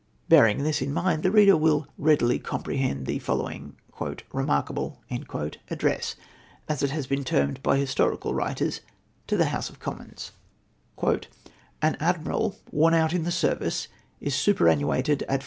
[0.29, 3.73] Bearing this in mind, the reader will readily com prehend the fohowing
[4.33, 4.99] "remarkable"
[5.69, 6.15] address—
[6.67, 8.81] as it has been termed by historical writers—
[9.27, 10.31] to the House of Commons:—
[10.97, 11.19] '■' All
[11.99, 15.39] admiral, worn out in the service, is superannuated at 410